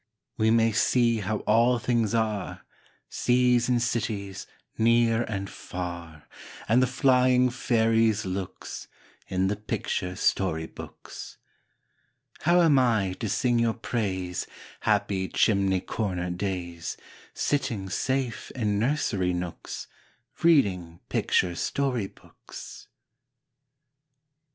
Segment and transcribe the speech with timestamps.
[0.35, 2.63] We may see how all things are,
[3.07, 6.27] Seas and cities, near and far,
[6.67, 8.87] And the flying fairies' looks,
[9.27, 11.37] In the picture story books.
[12.39, 14.47] How am I to sing your praise,
[14.79, 16.97] Happy chimney corner days,
[17.35, 19.85] Sitting safe in nursery nooks,
[20.41, 22.87] Reading picture story books?